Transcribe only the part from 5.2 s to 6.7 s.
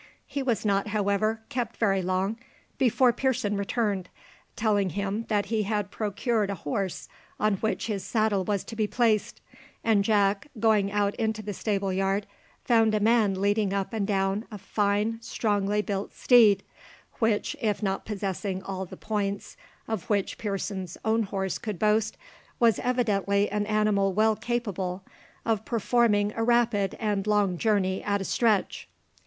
that he had procured a